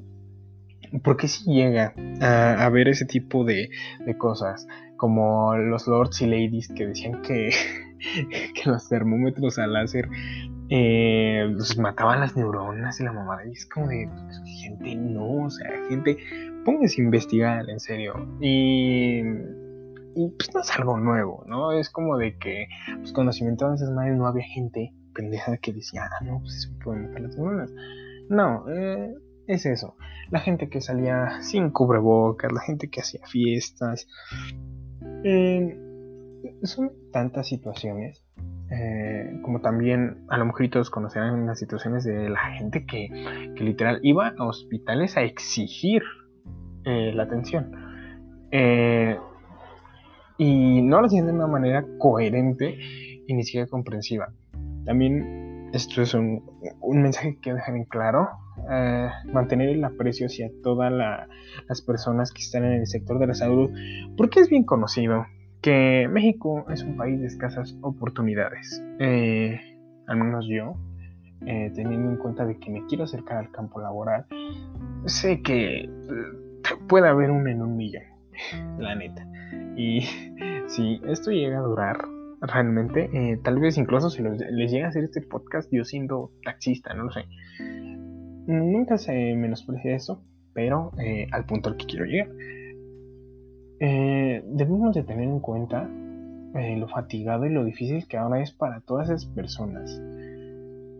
porque 1.04 1.28
si 1.28 1.52
llega 1.52 1.94
a, 2.22 2.70
ver 2.70 2.88
ese 2.88 3.06
tipo 3.06 3.44
de, 3.44 3.70
cosas, 4.18 4.68
como 4.98 5.56
los 5.58 5.88
lords 5.88 6.22
y 6.22 6.28
ladies 6.28 6.70
que 6.70 6.88
decían 6.88 7.22
que, 7.22 7.50
que 8.30 8.70
los 8.70 8.88
termómetros 8.88 9.58
a 9.58 9.68
láser 9.68 10.08
eh, 10.70 11.48
los 11.50 11.78
mataban 11.78 12.20
las 12.20 12.36
neuronas 12.36 13.00
y 13.00 13.04
la 13.04 13.12
mamada. 13.12 13.46
Y 13.46 13.52
es 13.52 13.66
como 13.66 13.88
de, 13.88 14.10
pues, 14.10 14.42
gente, 14.62 14.96
no, 14.96 15.46
o 15.46 15.50
sea, 15.50 15.72
gente, 15.90 16.18
pónganse 16.64 17.02
a 17.02 17.06
investigar, 17.06 17.70
en 17.70 17.80
serio. 17.80 18.14
Y, 18.40 19.20
y 20.16 20.30
pues 20.38 20.54
no 20.54 20.62
es 20.62 20.72
algo 20.78 20.98
nuevo, 20.98 21.44
¿no? 21.48 21.72
Es 21.72 21.90
como 21.90 22.18
de 22.18 22.38
que, 22.38 22.68
pues 22.98 23.12
cuando 23.14 23.32
se 23.32 23.44
inventaban 23.44 23.76
esas 23.76 23.92
madres 23.92 24.18
no 24.18 24.28
había 24.28 24.46
gente 24.46 24.94
pendeja 25.14 25.58
que 25.58 25.74
decía, 25.74 26.10
ah, 26.12 26.24
no, 26.24 26.40
pues 26.40 26.56
eso 26.56 26.70
puede 26.84 27.00
matar 27.00 27.22
las 27.22 27.38
neuronas. 27.38 27.72
No, 28.30 28.66
eh, 28.70 29.14
es 29.48 29.66
eso. 29.66 29.96
La 30.32 30.40
gente 30.40 30.70
que 30.70 30.82
salía 30.82 31.42
sin 31.42 31.70
cubrebocas, 31.70 32.52
la 32.52 32.62
gente 32.62 32.90
que 32.90 33.02
hacía 33.02 33.22
fiestas. 33.28 34.08
Eh, 35.24 35.80
son 36.64 36.92
tantas 37.12 37.48
situaciones. 37.48 38.24
Eh, 38.72 39.40
como 39.44 39.62
también 39.62 40.26
a 40.28 40.38
lo 40.38 40.46
mejor 40.46 40.68
todos 40.70 40.90
conocerán 40.90 41.46
las 41.46 41.60
situaciones 41.60 42.04
de 42.04 42.30
la 42.30 42.40
gente 42.58 42.86
que, 42.86 43.10
que 43.56 43.64
literal 43.64 44.00
iba 44.02 44.34
a 44.36 44.44
hospitales 44.44 45.18
a 45.18 45.22
exigir 45.22 46.02
eh, 46.84 47.12
la 47.14 47.24
atención. 47.24 47.72
Eh, 48.52 49.18
y 50.38 50.82
no 50.82 51.00
lo 51.00 51.08
hacían 51.08 51.28
de 51.28 51.34
una 51.34 51.48
manera 51.48 51.86
coherente 52.00 52.78
y 53.28 53.34
ni 53.34 53.44
siquiera 53.44 53.68
comprensiva. 53.68 54.34
También 54.86 55.70
esto 55.74 56.02
es 56.02 56.14
un, 56.14 56.44
mensaje 56.82 57.38
que 57.42 57.54
dejar 57.54 57.76
en 57.76 57.86
claro. 57.86 58.30
Mantener 59.32 59.70
el 59.70 59.84
aprecio 59.84 60.28
hacia 60.28 60.50
todas 60.64 60.92
las 60.92 61.82
personas 61.82 62.32
que 62.32 62.42
están 62.42 62.64
en 62.64 62.74
el 62.74 62.88
sector 62.88 63.20
de 63.20 63.28
la 63.28 63.34
salud, 63.34 63.70
porque 64.18 64.40
es 64.40 64.50
bien 64.50 64.64
conocido 64.64 65.26
que 65.66 66.08
México 66.08 66.64
es 66.70 66.84
un 66.84 66.96
país 66.96 67.20
de 67.20 67.26
escasas 67.26 67.76
oportunidades. 67.82 68.80
al 69.00 70.18
menos 70.18 70.46
yo, 70.48 70.76
teniendo 71.40 72.12
en 72.12 72.18
cuenta 72.18 72.46
de 72.46 72.60
que 72.60 72.70
me 72.70 72.86
quiero 72.86 73.06
acercar 73.06 73.38
al 73.38 73.52
campo 73.52 73.82
laboral, 73.82 74.28
sé 75.06 75.42
que 75.42 75.90
puede 76.88 77.08
haber 77.08 77.32
un 77.32 77.48
en 77.48 77.64
un 77.64 77.76
millón, 77.78 78.04
la 78.78 78.94
neta. 78.94 79.28
Y 79.76 80.02
si 80.68 81.02
esto 81.08 81.32
llega 81.32 81.58
a 81.58 81.64
durar 81.64 82.06
realmente, 82.42 83.10
eh, 83.12 83.40
tal 83.44 83.60
vez 83.60 83.80
incluso 83.80 84.12
si 84.12 84.22
les 84.22 84.72
llega 84.72 84.86
a 84.86 84.90
hacer 84.90 85.04
este 85.04 85.22
podcast 85.22 85.72
yo 85.72 85.84
siendo 85.84 86.32
taxista, 86.44 86.94
no 86.94 87.06
lo 87.06 87.12
sé. 87.12 87.26
Nunca 88.46 89.00
se 89.00 89.34
menosprecia 89.36 89.96
eso, 89.96 90.24
pero 90.54 90.92
eh, 91.00 91.28
al 91.32 91.46
punto 91.46 91.70
al 91.70 91.78
que 91.78 91.88
quiero 91.88 92.06
llegar. 92.06 92.30
Eh, 93.88 94.44
debemos 94.48 94.96
de 94.96 95.04
tener 95.04 95.26
en 95.26 95.40
cuenta 95.40 95.88
lo 96.56 96.88
fatigado 96.88 97.46
y 97.46 97.50
lo 97.50 97.64
difícil 97.64 98.08
que 98.08 98.18
ahora 98.18 98.42
es 98.42 98.52
para 98.52 98.80
todas 98.80 99.10
esas 99.10 99.28
personas 99.28 100.02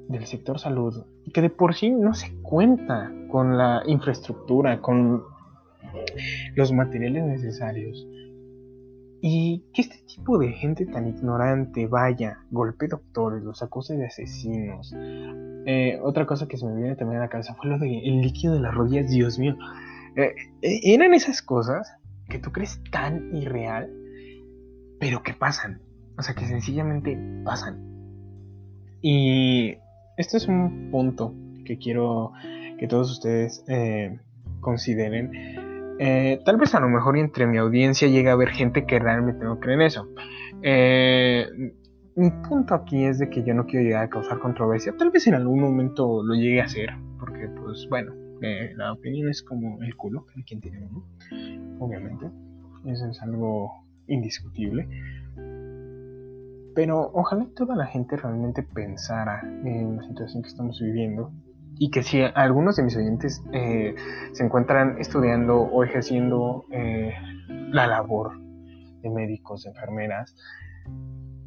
del 0.08 0.26
sector 0.28 0.60
salud, 0.60 1.04
que 1.34 1.42
de 1.42 1.50
por 1.50 1.74
sí 1.74 1.90
no 1.90 2.14
se 2.14 2.32
cuenta 2.44 3.12
con 3.32 3.58
la 3.58 3.82
infraestructura, 3.88 4.82
con 4.82 5.24
los 6.56 6.72
materiales 6.74 7.24
necesarios. 7.24 8.06
Y 9.20 9.64
que 9.74 9.82
este 9.82 9.98
tipo 10.06 10.38
de 10.38 10.52
gente 10.52 10.86
tan 10.86 11.08
ignorante 11.08 11.88
vaya, 11.88 12.38
golpe 12.52 12.88
doctores, 12.88 13.42
los 13.42 13.64
acuse 13.64 13.98
de 13.98 14.06
asesinos. 14.06 14.94
Eh, 15.66 15.98
otra 16.04 16.28
cosa 16.28 16.48
que 16.48 16.58
se 16.58 16.68
me 16.68 16.76
viene 16.76 16.96
también 16.96 17.18
a 17.18 17.24
la 17.24 17.30
cabeza 17.30 17.56
fue 17.56 17.68
lo 17.68 17.80
del 17.80 18.22
líquido 18.22 18.54
de 18.54 18.60
las 18.60 18.76
rodillas, 18.76 19.10
Dios 19.10 19.40
mío. 19.40 19.58
Eh, 20.16 20.36
eh, 20.62 20.80
eran 20.84 21.16
esas 21.16 21.42
cosas 21.42 21.98
que 22.30 22.40
tú 22.40 22.52
crees 22.52 22.82
tan 22.92 23.36
irreal, 23.36 23.92
pero 25.00 25.24
que 25.24 25.34
pasan. 25.34 25.82
O 26.18 26.22
sea, 26.22 26.36
que 26.36 26.46
sencillamente 26.46 27.18
pasan. 27.44 27.84
Y 29.02 29.78
este 30.18 30.38
es 30.38 30.48
un 30.48 30.90
punto 30.92 31.36
que 31.66 31.78
quiero 31.78 32.32
que 32.80 32.88
todos 32.88 33.12
ustedes 33.12 33.64
consideren 34.62 35.32
eh, 35.98 36.42
tal 36.46 36.58
vez 36.58 36.76
a 36.76 36.80
lo 36.80 36.90
mejor 36.90 37.18
entre 37.18 37.48
mi 37.48 37.58
audiencia 37.58 38.08
llega 38.08 38.32
a 38.32 38.34
haber 38.34 38.50
gente 38.50 38.86
que 38.86 39.00
realmente 39.00 39.46
no 39.46 39.60
cree 39.60 39.76
en 39.76 39.82
eso. 39.82 40.08
Eh, 40.62 41.48
mi 42.16 42.32
punto 42.48 42.76
aquí 42.76 43.06
es 43.06 43.20
de 43.20 43.30
que 43.30 43.44
yo 43.44 43.54
no 43.54 43.66
quiero 43.66 43.86
llegar 43.86 44.04
a 44.04 44.10
causar 44.10 44.40
controversia. 44.40 44.94
Tal 44.98 45.12
vez 45.12 45.28
en 45.28 45.36
algún 45.36 45.60
momento 45.62 46.24
lo 46.24 46.34
llegue 46.34 46.62
a 46.62 46.66
hacer, 46.66 46.90
porque 47.20 47.48
pues 47.48 47.88
bueno, 47.90 48.14
la 48.42 48.94
opinión 48.94 49.30
es 49.30 49.42
como 49.42 49.82
el 49.82 49.96
culo, 49.96 50.26
cada 50.26 50.44
quien 50.44 50.62
tiene 50.62 50.88
uno, 50.90 51.06
obviamente. 51.80 52.30
Eso 52.86 53.08
es 53.10 53.22
algo 53.22 53.86
indiscutible. 54.08 54.88
Pero 56.76 57.10
ojalá 57.14 57.48
toda 57.56 57.76
la 57.76 57.86
gente 57.86 58.18
realmente 58.18 58.62
pensara 58.62 59.42
en 59.42 59.98
la 59.98 60.04
situación 60.04 60.44
que 60.44 60.50
estamos 60.50 60.80
viviendo 60.82 61.32
y 61.78 61.90
que 61.90 62.04
si 62.04 62.22
algunos 62.22 62.76
de 62.76 62.84
mis 62.84 62.96
oyentes 62.96 63.44
eh, 63.54 63.96
se 64.34 64.44
encuentran 64.44 64.98
estudiando 65.00 65.58
o 65.58 65.84
ejerciendo 65.84 66.66
eh, 66.72 67.14
la 67.72 67.88
labor 67.88 68.40
de 69.02 69.10
médicos, 69.10 69.64
de 69.64 69.70
enfermeras, 69.70 70.36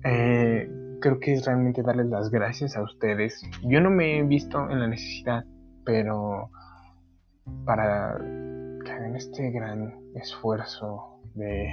eh, 0.04 0.70
creo 1.00 1.18
que 1.20 1.34
es 1.34 1.46
realmente 1.46 1.82
darles 1.82 2.06
las 2.06 2.30
gracias 2.30 2.76
a 2.76 2.82
ustedes. 2.82 3.42
Yo 3.62 3.80
no 3.80 3.90
me 3.90 4.18
he 4.18 4.22
visto 4.22 4.70
en 4.70 4.80
la 4.80 4.86
necesidad, 4.86 5.44
pero 5.84 6.50
para 7.64 8.16
que 8.84 8.90
hagan 8.90 9.16
este 9.16 9.50
gran 9.50 9.94
esfuerzo 10.14 11.20
de 11.34 11.68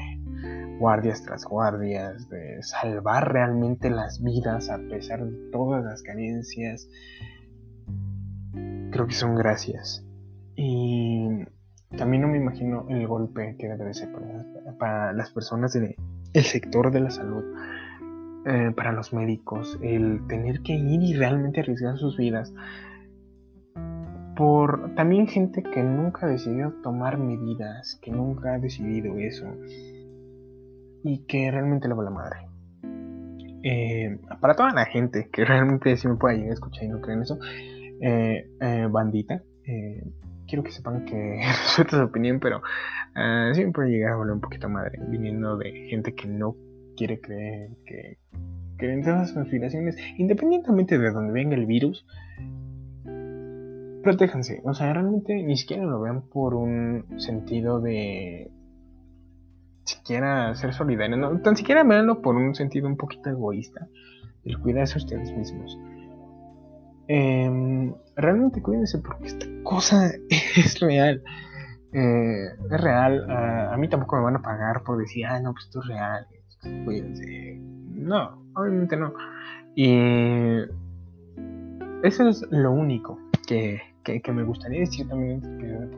guardias 0.79 1.23
tras 1.23 1.45
guardias, 1.45 2.29
de 2.29 2.61
salvar 2.61 3.31
realmente 3.31 3.89
las 3.89 4.21
vidas 4.21 4.69
a 4.69 4.77
pesar 4.77 5.25
de 5.25 5.51
todas 5.51 5.83
las 5.83 6.03
carencias, 6.03 6.87
creo 8.91 9.07
que 9.07 9.13
son 9.13 9.35
gracias. 9.35 10.05
Y 10.55 11.45
también 11.97 12.21
no 12.21 12.27
me 12.27 12.37
imagino 12.37 12.85
el 12.89 13.07
golpe 13.07 13.55
que 13.57 13.67
debe 13.67 13.85
de 13.85 13.93
ser 13.93 14.09
para, 14.77 15.13
las 15.13 15.31
personas 15.31 15.73
del 15.73 15.95
sector 16.43 16.91
de 16.91 16.99
la 16.99 17.09
salud, 17.09 17.43
eh, 18.45 18.71
para 18.75 18.91
los 18.91 19.13
médicos, 19.13 19.79
el 19.81 20.25
tener 20.27 20.61
que 20.61 20.73
ir 20.73 21.01
y 21.01 21.13
realmente 21.13 21.61
arriesgar 21.61 21.97
sus 21.97 22.17
vidas. 22.17 22.53
Por 24.35 24.95
también 24.95 25.27
gente 25.27 25.63
que 25.63 25.81
nunca 25.81 26.25
ha 26.25 26.29
decidido 26.29 26.73
tomar 26.83 27.17
medidas, 27.17 27.97
que 28.01 28.11
nunca 28.11 28.55
ha 28.55 28.59
decidido 28.59 29.17
eso 29.17 29.45
y 31.03 31.25
que 31.25 31.51
realmente 31.51 31.87
le 31.87 31.93
va 31.93 32.03
la 32.03 32.09
madre. 32.09 32.37
Eh, 33.63 34.19
para 34.41 34.55
toda 34.55 34.71
la 34.73 34.85
gente 34.85 35.29
que 35.31 35.45
realmente 35.45 35.97
si 35.97 36.07
me 36.07 36.15
puede 36.15 36.35
llegar 36.35 36.51
a 36.51 36.53
escuchar 36.53 36.83
y 36.83 36.89
no 36.89 37.01
creen 37.01 37.21
eso, 37.21 37.39
eh, 38.01 38.47
bandita, 38.91 39.41
quiero 40.47 40.63
que 40.63 40.71
sepan 40.71 41.05
que 41.05 41.41
respeto 41.47 41.97
su 41.97 42.03
opinión, 42.03 42.39
pero 42.39 42.61
siempre 43.53 43.89
llegar 43.89 44.13
a 44.13 44.17
volver 44.17 44.33
un 44.33 44.41
poquito 44.41 44.69
madre, 44.69 44.99
viniendo 45.09 45.57
de 45.57 45.87
gente 45.89 46.13
que 46.13 46.27
no 46.27 46.55
quiere 46.95 47.19
creer, 47.19 47.69
que 47.85 48.17
creen 48.77 49.01
todas 49.01 49.19
las 49.19 49.33
conspiraciones, 49.33 49.97
independientemente 50.17 50.97
de 50.97 51.11
donde 51.11 51.33
venga 51.33 51.55
el 51.55 51.65
virus. 51.65 52.05
Protéjanse, 54.05 54.61
o 54.63 54.75
sea, 54.75 54.93
realmente 54.93 55.33
ni 55.33 55.57
siquiera 55.57 55.83
lo 55.83 55.99
vean 55.99 56.21
por 56.29 56.53
un 56.53 57.05
sentido 57.17 57.81
de 57.81 58.51
siquiera 59.83 60.53
ser 60.53 60.75
solidario, 60.75 61.17
no, 61.17 61.39
tan 61.41 61.57
siquiera 61.57 61.83
veanlo 61.83 62.21
por 62.21 62.35
un 62.35 62.53
sentido 62.53 62.87
un 62.87 62.97
poquito 62.97 63.31
egoísta, 63.31 63.87
el 64.43 64.59
cuidarse 64.59 64.93
a 64.93 64.97
ustedes 64.97 65.35
mismos. 65.35 65.75
Eh, 67.07 67.91
realmente 68.15 68.61
cuídense 68.61 68.99
porque 68.99 69.25
esta 69.25 69.47
cosa 69.63 70.11
es 70.29 70.79
real. 70.79 71.23
Eh, 71.91 72.45
es 72.71 72.81
real. 72.81 73.25
a 73.27 73.75
mí 73.75 73.89
tampoco 73.89 74.17
me 74.17 74.21
van 74.21 74.35
a 74.35 74.43
pagar 74.43 74.83
por 74.83 74.99
decir, 74.99 75.25
ah, 75.25 75.39
no, 75.39 75.51
pues 75.53 75.65
esto 75.65 75.81
es 75.81 75.87
real. 75.87 76.27
Cuídense. 76.85 77.57
No, 77.57 78.45
obviamente 78.53 78.97
no. 78.97 79.15
Y 79.73 79.97
eso 82.03 82.29
es 82.29 82.45
lo 82.51 82.71
único 82.71 83.17
que, 83.47 83.81
que, 84.05 84.31
me 84.31 84.43
gustaría 84.43 84.79
decir 84.79 85.07
también 85.07 85.41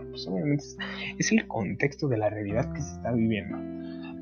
pues 0.09 0.27
obviamente 0.27 0.63
es, 1.19 1.31
el 1.31 1.45
contexto 1.47 2.07
de 2.07 2.17
la 2.17 2.29
realidad 2.29 2.73
que 2.73 2.81
se 2.81 2.95
está 2.95 3.11
viviendo. 3.11 3.57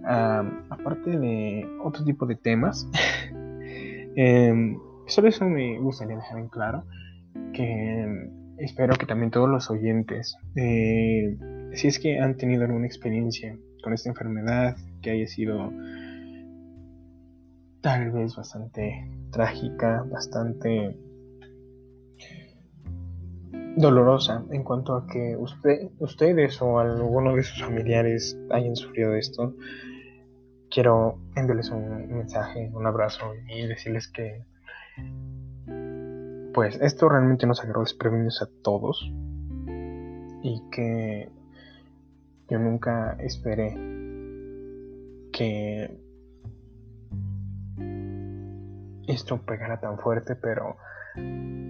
aparte 0.05 1.17
de 1.17 1.65
otro 1.83 2.03
tipo 2.03 2.25
de 2.25 2.35
temas, 2.35 2.89
eh, 4.17 4.75
Solo 5.07 5.27
eso 5.27 5.45
me 5.45 5.77
gustaría 5.79 6.15
dejar 6.15 6.39
en 6.39 6.47
claro 6.47 6.83
que 7.53 8.29
espero 8.57 8.95
que 8.95 9.05
también 9.05 9.29
todos 9.29 9.49
los 9.49 9.69
oyentes, 9.69 10.35
eh, 10.55 11.37
si 11.73 11.87
es 11.87 11.99
que 11.99 12.19
han 12.19 12.37
tenido 12.37 12.63
alguna 12.63 12.87
experiencia 12.87 13.55
con 13.83 13.93
esta 13.93 14.09
enfermedad 14.09 14.75
que 15.01 15.11
haya 15.11 15.27
sido 15.27 15.71
tal 17.81 18.11
vez 18.11 18.35
bastante 18.35 19.07
trágica, 19.31 20.03
bastante 20.09 20.97
dolorosa 23.75 24.45
en 24.51 24.63
cuanto 24.63 24.95
a 24.95 25.05
que 25.07 25.35
usted, 25.37 25.89
ustedes 25.99 26.61
o 26.61 26.79
alguno 26.79 27.35
de 27.35 27.43
sus 27.43 27.61
familiares 27.61 28.37
hayan 28.51 28.75
sufrido 28.75 29.13
esto, 29.15 29.53
quiero 30.69 31.19
enviarles 31.35 31.69
un 31.69 32.07
mensaje, 32.07 32.71
un 32.73 32.85
abrazo 32.85 33.33
y 33.47 33.67
decirles 33.67 34.07
que 34.07 34.43
pues 36.53 36.79
esto 36.81 37.09
realmente 37.09 37.45
nos 37.45 37.61
agarró 37.61 37.81
desprevenidos 37.81 38.41
a 38.41 38.47
todos 38.63 39.11
y 40.41 40.61
que 40.71 41.29
yo 42.49 42.59
nunca 42.59 43.17
esperé 43.19 43.73
que 45.33 45.99
esto 49.07 49.41
pegara 49.41 49.79
tan 49.79 49.99
fuerte, 49.99 50.35
pero 50.35 50.77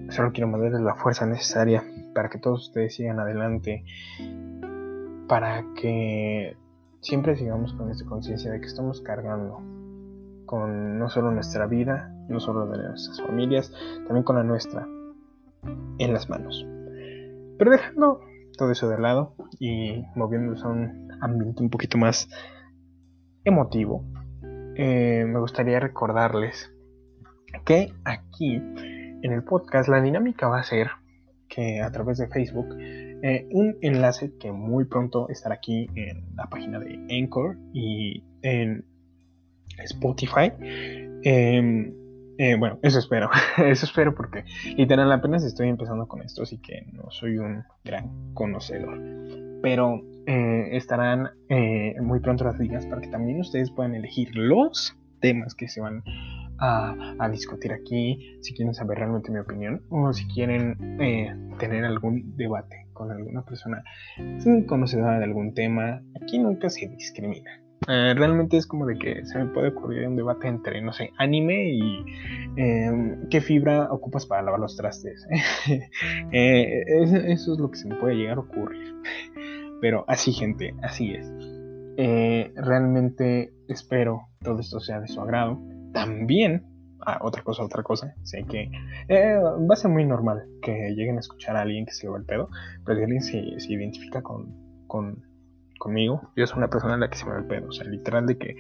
solo 0.09 0.31
quiero 0.31 0.47
mandarles 0.47 0.81
la 0.81 0.95
fuerza 0.95 1.25
necesaria 1.25 1.83
para 2.15 2.29
que 2.29 2.39
todos 2.39 2.69
ustedes 2.69 2.95
sigan 2.95 3.19
adelante, 3.19 3.83
para 5.27 5.65
que 5.75 6.57
siempre 7.01 7.35
sigamos 7.35 7.73
con 7.73 7.91
esta 7.91 8.05
conciencia 8.05 8.51
de 8.51 8.61
que 8.61 8.67
estamos 8.67 9.01
cargando 9.01 9.59
con 10.45 10.97
no 10.97 11.09
solo 11.09 11.31
nuestra 11.31 11.67
vida, 11.67 12.11
no 12.29 12.39
solo 12.39 12.65
de 12.67 12.77
nuestras 12.77 13.21
familias, 13.21 13.71
también 14.07 14.23
con 14.23 14.37
la 14.37 14.43
nuestra 14.43 14.87
en 15.99 16.13
las 16.13 16.29
manos. 16.29 16.65
Pero 17.57 17.71
dejando 17.71 18.21
todo 18.57 18.71
eso 18.71 18.87
de 18.87 18.97
lado 18.97 19.35
y 19.59 20.03
moviéndonos 20.15 20.63
a 20.63 20.69
un 20.69 21.09
ambiente 21.21 21.61
un 21.61 21.69
poquito 21.69 21.97
más 21.97 22.29
emotivo, 23.43 24.05
eh, 24.75 25.25
me 25.27 25.39
gustaría 25.39 25.79
recordarles 25.79 26.71
que 27.65 27.93
aquí 28.05 28.55
en 28.55 29.31
el 29.31 29.43
podcast 29.43 29.89
la 29.89 30.01
dinámica 30.01 30.47
va 30.47 30.59
a 30.59 30.63
ser 30.63 30.89
a 31.81 31.91
través 31.91 32.17
de 32.17 32.27
Facebook 32.27 32.75
eh, 33.27 33.47
un 33.49 33.77
enlace 33.81 34.33
que 34.37 34.51
muy 34.51 34.85
pronto 34.85 35.29
estará 35.29 35.55
aquí 35.55 35.89
en 35.95 36.35
la 36.35 36.47
página 36.47 36.79
de 36.79 36.99
Anchor 37.09 37.57
y 37.73 38.23
en 38.43 38.85
Spotify. 39.79 40.51
Em, 41.23 41.93
eh, 42.37 42.55
bueno, 42.55 42.77
eso 42.83 42.99
espero. 42.99 43.29
eso 43.57 43.85
espero 43.85 44.13
porque 44.13 44.43
literal 44.77 45.11
apenas 45.11 45.43
estoy 45.43 45.69
empezando 45.69 46.07
con 46.07 46.21
esto, 46.21 46.43
así 46.43 46.59
que 46.59 46.85
no 46.93 47.09
soy 47.09 47.37
un 47.37 47.63
gran 47.83 48.33
conocedor. 48.35 48.99
Pero 49.63 50.01
eh, 50.27 50.69
estarán 50.73 51.31
muy 52.01 52.19
pronto 52.19 52.43
las 52.43 52.59
ligas 52.59 52.85
para 52.85 53.01
que 53.01 53.07
también 53.07 53.39
ustedes 53.39 53.71
puedan 53.71 53.95
elegir 53.95 54.35
los 54.35 54.95
temas 55.19 55.55
que 55.55 55.67
se 55.67 55.81
van 55.81 56.03
a, 56.59 57.29
discutir 57.31 57.73
aquí, 57.73 58.37
si 58.41 58.53
quieren 58.53 58.73
saber 58.73 58.99
realmente 58.99 59.31
mi 59.31 59.39
opinión 59.39 59.81
o 59.89 60.13
si 60.13 60.25
quieren 60.27 60.97
tener 61.59 61.85
algún 61.85 62.35
debate 62.37 62.87
con 62.93 63.11
alguna 63.11 63.43
persona 63.43 63.83
conocedora 64.67 65.19
de 65.19 65.25
algún 65.25 65.53
tema. 65.53 66.01
Aquí 66.21 66.39
nunca 66.39 66.69
se 66.69 66.87
discrimina. 66.87 67.65
Eh, 67.87 68.13
realmente 68.15 68.57
es 68.57 68.65
como 68.65 68.85
de 68.87 68.97
que 68.97 69.25
se 69.25 69.37
me 69.37 69.45
puede 69.47 69.67
ocurrir 69.67 70.07
un 70.07 70.15
debate 70.15 70.47
entre, 70.47 70.81
no 70.81 70.91
sé, 70.91 71.11
anime 71.17 71.71
y 71.73 72.05
em, 72.55 73.27
qué 73.29 73.41
fibra 73.41 73.91
ocupas 73.91 74.25
para 74.25 74.41
lavar 74.41 74.59
los 74.59 74.75
trastes. 74.75 75.27
Eh, 76.31 76.83
eso 77.27 77.53
es 77.53 77.59
lo 77.59 77.69
que 77.69 77.77
se 77.77 77.87
me 77.87 77.95
puede 77.95 78.15
llegar 78.15 78.37
a 78.37 78.41
ocurrir. 78.41 78.95
Pero 79.81 80.05
así, 80.07 80.31
gente, 80.31 80.73
así 80.81 81.13
es. 81.13 81.31
Eh, 81.97 82.51
realmente 82.55 83.53
espero 83.67 84.21
todo 84.41 84.59
esto 84.59 84.79
sea 84.79 84.99
de 84.99 85.07
su 85.07 85.21
agrado. 85.21 85.61
También, 85.95 86.65
ah, 87.05 87.19
otra 87.21 87.41
cosa, 87.41 87.63
otra 87.63 87.81
cosa, 87.81 88.13
sé 88.23 88.43
que 88.43 88.69
va 89.09 89.73
a 89.73 89.77
ser 89.77 89.89
muy 89.89 90.03
normal 90.03 90.43
que 90.61 90.91
lleguen 90.93 91.15
a 91.15 91.21
escuchar 91.21 91.55
a 91.55 91.61
alguien 91.61 91.85
que 91.85 91.93
se 91.93 92.05
le 92.05 92.11
va 92.11 92.17
el 92.17 92.25
pedo, 92.25 92.49
pero 92.85 92.97
si 92.97 93.03
alguien 93.03 93.21
se, 93.21 93.73
identifica 93.73 94.21
con, 94.21 94.85
con 94.87 95.23
conmigo. 95.79 96.21
Yo 96.35 96.45
soy 96.47 96.57
una 96.57 96.69
persona 96.69 96.95
en 96.95 96.99
la 96.99 97.09
que 97.09 97.17
se 97.17 97.23
me 97.23 97.31
va 97.31 97.37
el 97.37 97.45
pedo. 97.45 97.69
O 97.69 97.71
sea, 97.71 97.85
literal 97.85 98.25
de 98.25 98.37
que 98.37 98.57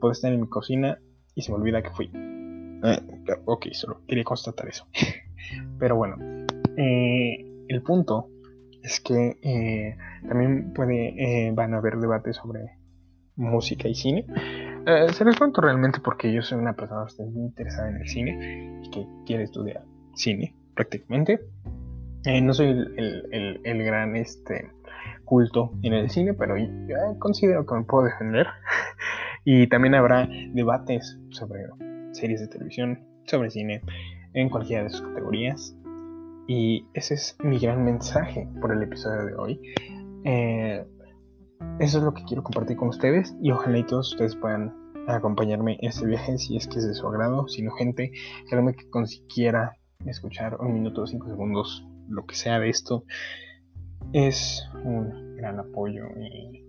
puedo 0.00 0.10
estar 0.10 0.32
en 0.32 0.40
mi 0.40 0.48
cocina 0.48 0.98
y 1.36 1.42
se 1.42 1.52
me 1.52 1.58
olvida 1.58 1.82
que 1.82 1.90
fui. 1.90 2.10
Eh, 2.12 2.98
ok, 3.44 3.66
solo 3.72 4.00
quería 4.08 4.24
constatar 4.24 4.68
eso. 4.68 4.88
Pero 5.78 5.94
bueno, 5.94 6.16
eh, 6.76 7.46
el 7.68 7.82
punto 7.82 8.28
es 8.82 8.98
que 8.98 9.38
eh, 9.40 9.96
también 10.26 10.72
puede, 10.72 11.52
van 11.52 11.74
a 11.74 11.78
haber 11.78 11.98
debates 11.98 12.36
sobre 12.36 12.78
música 13.36 13.86
y 13.86 13.94
cine. 13.94 14.26
Eh, 14.84 15.12
se 15.12 15.24
les 15.24 15.36
cuento 15.36 15.60
realmente 15.60 16.00
porque 16.00 16.32
yo 16.32 16.42
soy 16.42 16.58
una 16.58 16.72
persona 16.74 17.02
bastante 17.02 17.38
interesada 17.38 17.88
en 17.88 17.96
el 17.98 18.08
cine 18.08 18.80
y 18.82 18.90
que 18.90 19.06
quiere 19.26 19.44
estudiar 19.44 19.84
cine 20.14 20.54
prácticamente. 20.74 21.40
Eh, 22.24 22.40
no 22.40 22.52
soy 22.52 22.68
el, 22.68 23.60
el, 23.64 23.84
gran 23.84 24.16
este, 24.16 24.70
culto 25.24 25.72
en 25.82 25.92
el 25.92 26.10
cine, 26.10 26.34
pero 26.34 26.56
considero 27.18 27.64
que 27.64 27.74
me 27.74 27.82
puedo 27.84 28.04
defender. 28.04 28.46
y 29.44 29.66
también 29.68 29.94
habrá 29.94 30.28
debates 30.52 31.18
sobre 31.30 31.66
series 32.12 32.40
de 32.40 32.48
televisión, 32.48 33.04
sobre 33.26 33.50
cine, 33.50 33.82
en 34.34 34.48
cualquiera 34.48 34.84
de 34.84 34.90
sus 34.90 35.02
categorías. 35.02 35.76
Y 36.48 36.86
ese 36.94 37.14
es 37.14 37.36
mi 37.42 37.58
gran 37.58 37.84
mensaje 37.84 38.48
por 38.60 38.72
el 38.72 38.82
episodio 38.82 39.26
de 39.26 39.34
hoy. 39.34 39.60
Eh, 40.24 40.84
eso 41.78 41.98
es 41.98 42.04
lo 42.04 42.14
que 42.14 42.24
quiero 42.24 42.42
compartir 42.42 42.76
con 42.76 42.88
ustedes 42.88 43.34
y 43.42 43.50
ojalá 43.50 43.78
y 43.78 43.84
todos 43.84 44.12
ustedes 44.12 44.36
puedan 44.36 44.74
acompañarme 45.08 45.78
en 45.80 45.88
este 45.88 46.06
viaje 46.06 46.38
si 46.38 46.56
es 46.56 46.66
que 46.66 46.78
es 46.78 46.86
de 46.86 46.94
su 46.94 47.06
agrado. 47.06 47.48
Si 47.48 47.62
no, 47.62 47.72
gente, 47.72 48.12
créanme 48.48 48.74
que 48.74 48.88
con 48.88 49.06
siquiera 49.06 49.76
escuchar 50.06 50.60
un 50.60 50.74
minuto 50.74 51.02
o 51.02 51.06
cinco 51.06 51.28
segundos, 51.28 51.86
lo 52.08 52.26
que 52.26 52.34
sea 52.34 52.58
de 52.58 52.68
esto, 52.68 53.04
es 54.12 54.62
un 54.84 55.36
gran 55.36 55.58
apoyo 55.58 56.04
y 56.20 56.64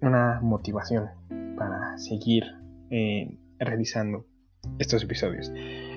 una 0.00 0.40
motivación 0.42 1.08
para 1.56 1.96
seguir 1.98 2.44
eh, 2.90 3.38
realizando 3.58 4.26
estos 4.78 5.02
episodios. 5.02 5.52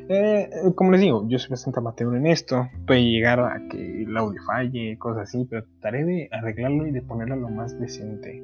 Eh, 0.10 0.50
como 0.76 0.92
les 0.92 1.02
digo, 1.02 1.28
yo 1.28 1.38
soy 1.38 1.50
bastante 1.50 1.80
amateur 1.80 2.16
en 2.16 2.28
esto. 2.28 2.70
Puede 2.86 3.04
llegar 3.04 3.40
a 3.40 3.62
que 3.70 4.04
el 4.04 4.16
audio 4.16 4.42
falle, 4.46 4.98
cosas 4.98 5.24
así, 5.24 5.46
pero 5.50 5.64
trataré 5.66 6.06
de 6.06 6.30
arreglarlo 6.32 6.88
y 6.88 6.92
de 6.92 7.02
ponerlo 7.02 7.36
lo 7.36 7.50
más 7.50 7.78
decente 7.80 8.42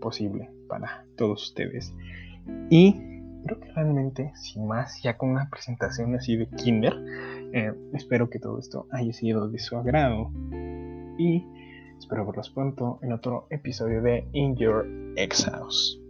posible 0.00 0.50
para 0.68 1.04
todos 1.16 1.42
ustedes. 1.50 1.94
Y 2.70 2.94
creo 3.44 3.60
que 3.60 3.70
realmente, 3.72 4.32
sin 4.36 4.66
más, 4.66 5.02
ya 5.02 5.16
con 5.18 5.30
una 5.30 5.48
presentación 5.50 6.14
así 6.14 6.36
de 6.36 6.46
Kinder, 6.46 6.94
eh, 7.52 7.72
espero 7.92 8.30
que 8.30 8.38
todo 8.38 8.58
esto 8.58 8.86
haya 8.90 9.12
sido 9.12 9.48
de 9.48 9.58
su 9.58 9.76
agrado. 9.76 10.30
Y 11.18 11.44
espero 11.98 12.24
verlos 12.26 12.50
pronto 12.50 12.98
en 13.02 13.12
otro 13.12 13.46
episodio 13.50 14.00
de 14.02 14.26
In 14.32 14.56
Your 14.56 14.86
Ex 15.16 15.44
House. 15.44 16.03